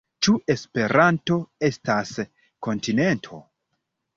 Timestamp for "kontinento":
2.69-3.45